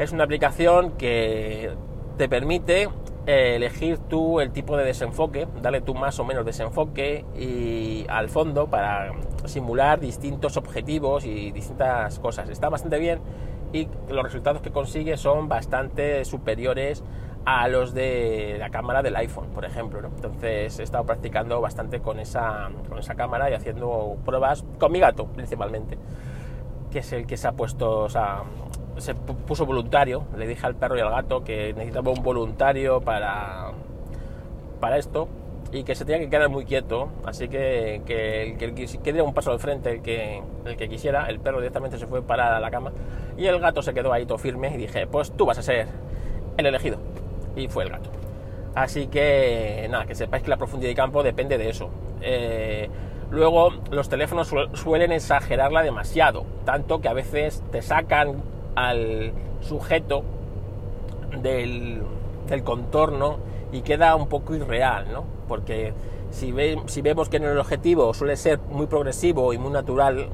Es 0.00 0.12
una 0.12 0.24
aplicación 0.24 0.92
que 0.92 1.72
te 2.16 2.26
permite 2.26 2.88
eh, 3.26 3.56
elegir 3.56 3.98
tú 3.98 4.40
el 4.40 4.50
tipo 4.50 4.78
de 4.78 4.84
desenfoque, 4.84 5.46
darle 5.60 5.82
tú 5.82 5.94
más 5.94 6.18
o 6.18 6.24
menos 6.24 6.46
desenfoque 6.46 7.26
y 7.36 8.06
al 8.08 8.30
fondo 8.30 8.66
para 8.66 9.12
simular 9.44 10.00
distintos 10.00 10.56
objetivos 10.56 11.26
y 11.26 11.50
distintas 11.50 12.18
cosas. 12.18 12.48
Está 12.48 12.70
bastante 12.70 12.98
bien 12.98 13.20
y 13.74 13.88
los 14.08 14.22
resultados 14.22 14.62
que 14.62 14.70
consigue 14.70 15.18
son 15.18 15.50
bastante 15.50 16.24
superiores 16.24 17.04
a 17.44 17.68
los 17.68 17.92
de 17.92 18.56
la 18.58 18.70
cámara 18.70 19.02
del 19.02 19.16
iPhone, 19.16 19.50
por 19.52 19.66
ejemplo. 19.66 20.00
Entonces 20.02 20.78
he 20.78 20.82
estado 20.82 21.04
practicando 21.04 21.60
bastante 21.60 22.00
con 22.00 22.20
esa, 22.20 22.70
con 22.88 22.98
esa 22.98 23.16
cámara 23.16 23.50
y 23.50 23.52
haciendo 23.52 24.16
pruebas 24.24 24.64
con 24.78 24.92
mi 24.92 24.98
gato 24.98 25.26
principalmente, 25.26 25.98
que 26.90 27.00
es 27.00 27.12
el 27.12 27.26
que 27.26 27.36
se 27.36 27.48
ha 27.48 27.52
puesto, 27.52 28.04
o 28.04 28.08
se 29.00 29.14
puso 29.14 29.66
voluntario. 29.66 30.24
Le 30.36 30.46
dije 30.46 30.66
al 30.66 30.74
perro 30.74 30.96
y 30.96 31.00
al 31.00 31.10
gato 31.10 31.44
que 31.44 31.72
necesitaba 31.74 32.10
un 32.10 32.22
voluntario 32.22 33.00
para, 33.00 33.72
para 34.80 34.98
esto 34.98 35.28
y 35.72 35.84
que 35.84 35.94
se 35.94 36.04
tenía 36.04 36.20
que 36.20 36.28
quedar 36.28 36.48
muy 36.48 36.64
quieto. 36.64 37.08
Así 37.24 37.48
que, 37.48 38.02
que, 38.06 38.56
que, 38.58 38.74
que 38.74 39.12
diera 39.12 39.22
un 39.22 39.34
paso 39.34 39.52
al 39.52 39.60
frente 39.60 39.92
el 39.92 40.02
que, 40.02 40.42
el 40.64 40.76
que 40.76 40.88
quisiera. 40.88 41.26
El 41.28 41.40
perro 41.40 41.58
directamente 41.58 41.98
se 41.98 42.06
fue 42.06 42.22
para 42.22 42.58
la 42.60 42.70
cama 42.70 42.92
y 43.36 43.46
el 43.46 43.58
gato 43.58 43.82
se 43.82 43.94
quedó 43.94 44.12
ahí 44.12 44.26
todo 44.26 44.38
firme 44.38 44.72
y 44.74 44.76
dije, 44.76 45.06
pues 45.06 45.32
tú 45.32 45.46
vas 45.46 45.58
a 45.58 45.62
ser 45.62 45.86
el 46.56 46.66
elegido. 46.66 46.98
Y 47.56 47.68
fue 47.68 47.84
el 47.84 47.90
gato. 47.90 48.10
Así 48.74 49.08
que 49.08 49.86
nada, 49.90 50.06
que 50.06 50.14
sepáis 50.14 50.42
que 50.42 50.50
la 50.50 50.56
profundidad 50.56 50.90
de 50.90 50.94
campo 50.94 51.22
depende 51.22 51.58
de 51.58 51.70
eso. 51.70 51.90
Eh, 52.20 52.88
luego 53.30 53.70
los 53.90 54.08
teléfonos 54.08 54.54
suelen 54.74 55.12
exagerarla 55.12 55.82
demasiado, 55.82 56.44
tanto 56.64 57.00
que 57.00 57.08
a 57.08 57.12
veces 57.12 57.62
te 57.72 57.82
sacan 57.82 58.42
al 58.74 59.32
sujeto 59.60 60.22
del, 61.42 62.02
contorno 62.64 63.38
y 63.72 63.82
queda 63.82 64.16
un 64.16 64.26
poco 64.26 64.54
irreal, 64.54 65.06
¿no? 65.12 65.24
Porque 65.46 65.92
si, 66.30 66.52
si 66.86 67.02
vemos 67.02 67.28
que 67.28 67.36
en 67.36 67.44
el 67.44 67.58
objetivo 67.58 68.12
suele 68.12 68.36
ser 68.36 68.58
muy 68.58 68.86
progresivo 68.86 69.52
y 69.52 69.58
muy 69.58 69.70
natural 69.70 70.28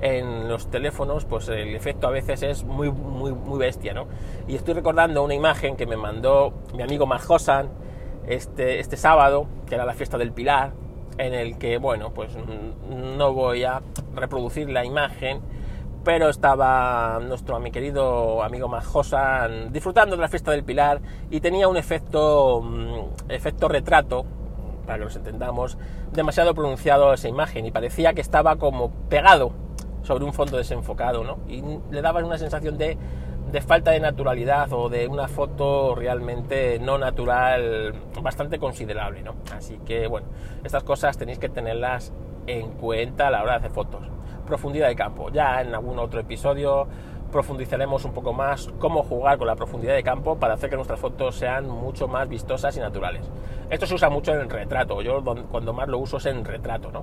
en 0.00 0.48
los 0.48 0.66
teléfonos, 0.68 1.24
pues 1.24 1.48
el 1.48 1.76
efecto 1.76 2.08
a 2.08 2.10
veces 2.10 2.42
es 2.42 2.64
muy, 2.64 2.90
muy, 2.90 3.32
muy 3.32 3.58
bestia, 3.58 3.94
¿no? 3.94 4.06
Y 4.48 4.56
estoy 4.56 4.74
recordando 4.74 5.22
una 5.22 5.34
imagen 5.34 5.76
que 5.76 5.86
me 5.86 5.96
mandó 5.96 6.52
mi 6.74 6.82
amigo 6.82 7.06
Marjosan 7.06 7.68
este, 8.26 8.80
este 8.80 8.96
sábado, 8.96 9.46
que 9.66 9.76
era 9.76 9.84
la 9.84 9.94
fiesta 9.94 10.18
del 10.18 10.32
Pilar, 10.32 10.72
en 11.18 11.34
el 11.34 11.58
que, 11.58 11.78
bueno, 11.78 12.12
pues 12.12 12.32
no 13.16 13.32
voy 13.32 13.64
a 13.64 13.82
reproducir 14.14 14.70
la 14.70 14.84
imagen, 14.84 15.40
pero 16.04 16.28
estaba 16.28 17.20
nuestro 17.20 17.58
mi 17.60 17.70
querido 17.70 18.42
amigo 18.42 18.68
Majosa 18.68 19.48
disfrutando 19.70 20.16
de 20.16 20.22
la 20.22 20.28
fiesta 20.28 20.50
del 20.50 20.64
Pilar 20.64 21.00
y 21.30 21.40
tenía 21.40 21.68
un 21.68 21.76
efecto, 21.76 22.60
mm, 22.62 23.30
efecto 23.30 23.68
retrato, 23.68 24.24
para 24.86 24.98
que 24.98 25.04
nos 25.04 25.16
entendamos, 25.16 25.78
demasiado 26.12 26.54
pronunciado 26.54 27.12
esa 27.12 27.28
imagen 27.28 27.66
y 27.66 27.70
parecía 27.70 28.14
que 28.14 28.20
estaba 28.20 28.56
como 28.56 28.90
pegado 29.08 29.52
sobre 30.02 30.24
un 30.24 30.32
fondo 30.32 30.56
desenfocado, 30.56 31.22
¿no? 31.22 31.38
Y 31.48 31.62
le 31.92 32.02
daba 32.02 32.24
una 32.24 32.38
sensación 32.38 32.76
de, 32.76 32.98
de 33.52 33.60
falta 33.60 33.92
de 33.92 34.00
naturalidad 34.00 34.72
o 34.72 34.88
de 34.88 35.06
una 35.06 35.28
foto 35.28 35.94
realmente 35.94 36.80
no 36.80 36.98
natural 36.98 37.94
bastante 38.20 38.58
considerable, 38.58 39.22
¿no? 39.22 39.36
Así 39.56 39.78
que, 39.86 40.08
bueno, 40.08 40.26
estas 40.64 40.82
cosas 40.82 41.16
tenéis 41.16 41.38
que 41.38 41.48
tenerlas 41.48 42.12
en 42.48 42.72
cuenta 42.72 43.28
a 43.28 43.30
la 43.30 43.42
hora 43.42 43.52
de 43.52 43.58
hacer 43.58 43.70
fotos 43.70 44.11
profundidad 44.52 44.88
de 44.88 44.96
campo. 44.96 45.30
Ya 45.30 45.62
en 45.62 45.74
algún 45.74 45.98
otro 45.98 46.20
episodio 46.20 46.86
profundizaremos 47.32 48.04
un 48.04 48.12
poco 48.12 48.34
más 48.34 48.68
cómo 48.78 49.02
jugar 49.02 49.38
con 49.38 49.46
la 49.46 49.56
profundidad 49.56 49.94
de 49.94 50.02
campo 50.02 50.36
para 50.36 50.52
hacer 50.52 50.68
que 50.68 50.76
nuestras 50.76 51.00
fotos 51.00 51.36
sean 51.36 51.66
mucho 51.70 52.06
más 52.06 52.28
vistosas 52.28 52.76
y 52.76 52.80
naturales. 52.80 53.22
Esto 53.70 53.86
se 53.86 53.94
usa 53.94 54.10
mucho 54.10 54.34
en 54.34 54.50
retrato, 54.50 55.00
yo 55.00 55.24
cuando 55.50 55.72
más 55.72 55.88
lo 55.88 55.96
uso 55.96 56.18
es 56.18 56.26
en 56.26 56.44
retrato, 56.44 56.92
¿no? 56.92 57.02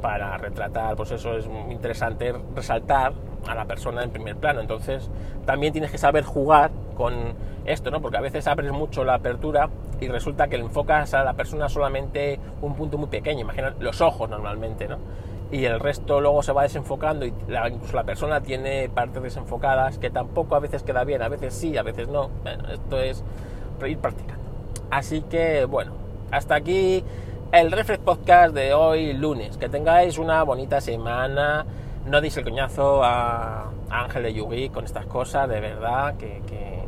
Para 0.00 0.38
retratar, 0.38 0.96
pues 0.96 1.10
eso 1.10 1.36
es 1.36 1.46
interesante 1.68 2.32
resaltar 2.56 3.12
a 3.46 3.54
la 3.54 3.66
persona 3.66 4.02
en 4.02 4.08
primer 4.08 4.36
plano. 4.36 4.62
Entonces, 4.62 5.10
también 5.44 5.74
tienes 5.74 5.90
que 5.90 5.98
saber 5.98 6.24
jugar 6.24 6.70
con 6.96 7.34
esto, 7.66 7.90
¿no? 7.90 8.00
Porque 8.00 8.16
a 8.16 8.22
veces 8.22 8.46
abres 8.46 8.72
mucho 8.72 9.04
la 9.04 9.16
apertura 9.16 9.68
y 10.00 10.08
resulta 10.08 10.48
que 10.48 10.56
le 10.56 10.64
enfocas 10.64 11.12
a 11.12 11.24
la 11.24 11.34
persona 11.34 11.68
solamente 11.68 12.40
un 12.62 12.74
punto 12.74 12.96
muy 12.96 13.08
pequeño, 13.08 13.40
imagina 13.42 13.74
los 13.78 14.00
ojos 14.00 14.30
normalmente, 14.30 14.88
¿no? 14.88 14.96
Y 15.52 15.64
el 15.64 15.80
resto 15.80 16.20
luego 16.20 16.42
se 16.42 16.52
va 16.52 16.62
desenfocando 16.62 17.26
y 17.26 17.34
la, 17.48 17.68
incluso 17.68 17.96
la 17.96 18.04
persona 18.04 18.40
tiene 18.40 18.88
partes 18.88 19.22
desenfocadas 19.22 19.98
que 19.98 20.10
tampoco 20.10 20.54
a 20.54 20.60
veces 20.60 20.82
queda 20.82 21.04
bien, 21.04 21.22
a 21.22 21.28
veces 21.28 21.54
sí, 21.54 21.76
a 21.76 21.82
veces 21.82 22.08
no. 22.08 22.28
Bueno, 22.42 22.68
esto 22.68 23.00
es 23.00 23.24
ir 23.86 23.98
practicando. 23.98 24.44
Así 24.90 25.22
que 25.22 25.64
bueno, 25.64 25.92
hasta 26.30 26.54
aquí 26.54 27.02
el 27.52 27.72
Reflex 27.72 28.00
Podcast 28.00 28.54
de 28.54 28.74
hoy 28.74 29.12
lunes. 29.12 29.56
Que 29.56 29.68
tengáis 29.68 30.18
una 30.18 30.42
bonita 30.44 30.80
semana. 30.80 31.66
No 32.06 32.20
deis 32.20 32.36
el 32.36 32.44
coñazo 32.44 33.02
a 33.02 33.70
Ángel 33.90 34.22
de 34.22 34.34
Yugi 34.34 34.68
con 34.70 34.84
estas 34.84 35.06
cosas, 35.06 35.48
de 35.48 35.60
verdad, 35.60 36.16
que, 36.16 36.42
que, 36.46 36.84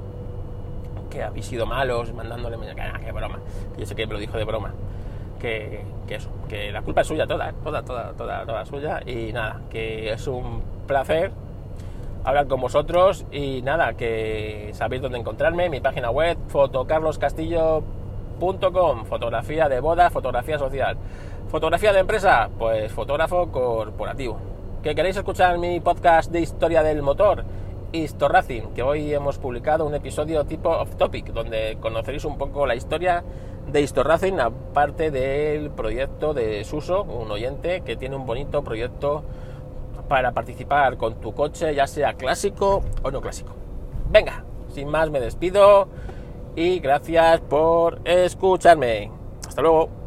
que 1.10 1.22
habéis 1.22 1.46
sido 1.46 1.66
malos 1.66 2.12
mandándole... 2.14 2.56
Ah, 2.80 2.98
qué 3.04 3.12
broma. 3.12 3.40
Yo 3.76 3.84
sé 3.84 3.94
que 3.94 4.06
me 4.06 4.14
lo 4.14 4.18
dijo 4.20 4.38
de 4.38 4.44
broma 4.44 4.72
que, 5.42 5.82
eso, 6.08 6.30
que 6.48 6.70
la 6.70 6.82
culpa 6.82 7.00
es 7.00 7.08
suya 7.08 7.26
toda, 7.26 7.50
¿eh? 7.50 7.54
toda, 7.64 7.82
toda, 7.82 8.12
toda, 8.12 8.46
toda 8.46 8.64
suya 8.64 9.00
y 9.04 9.32
nada, 9.32 9.60
que 9.70 10.12
es 10.12 10.28
un 10.28 10.62
placer 10.86 11.32
hablar 12.24 12.46
con 12.46 12.60
vosotros 12.60 13.26
y 13.32 13.60
nada, 13.62 13.94
que 13.94 14.70
sabéis 14.74 15.02
dónde 15.02 15.18
encontrarme, 15.18 15.68
mi 15.68 15.80
página 15.80 16.10
web 16.10 16.38
fotocarloscastillo.com, 16.48 19.04
fotografía 19.04 19.68
de 19.68 19.80
boda, 19.80 20.10
fotografía 20.10 20.56
social, 20.58 20.96
fotografía 21.48 21.92
de 21.92 21.98
empresa, 21.98 22.48
pues 22.56 22.92
fotógrafo 22.92 23.50
corporativo. 23.50 24.38
¿Que 24.82 24.94
queréis 24.94 25.16
escuchar 25.16 25.58
mi 25.58 25.80
podcast 25.80 26.30
de 26.30 26.38
historia 26.40 26.84
del 26.84 27.02
motor? 27.02 27.44
Historracing, 27.92 28.74
que 28.74 28.82
hoy 28.82 29.12
hemos 29.12 29.38
publicado 29.38 29.84
un 29.84 29.94
episodio 29.94 30.44
tipo 30.44 30.70
off 30.70 30.96
topic, 30.96 31.26
donde 31.26 31.76
conoceréis 31.80 32.24
un 32.24 32.38
poco 32.38 32.66
la 32.66 32.74
historia 32.74 33.22
de 33.70 33.80
Historracing, 33.80 34.40
aparte 34.40 35.10
del 35.10 35.70
proyecto 35.70 36.34
de 36.34 36.64
Suso, 36.64 37.04
un 37.04 37.30
oyente 37.30 37.82
que 37.82 37.96
tiene 37.96 38.16
un 38.16 38.26
bonito 38.26 38.62
proyecto 38.62 39.22
para 40.08 40.32
participar 40.32 40.96
con 40.96 41.14
tu 41.20 41.32
coche, 41.32 41.74
ya 41.74 41.86
sea 41.86 42.14
clásico 42.14 42.82
o 43.02 43.10
no 43.10 43.20
clásico. 43.20 43.52
Venga, 44.10 44.44
sin 44.68 44.88
más 44.88 45.10
me 45.10 45.20
despido 45.20 45.88
y 46.54 46.80
gracias 46.80 47.40
por 47.40 48.00
escucharme. 48.04 49.10
Hasta 49.46 49.62
luego. 49.62 50.01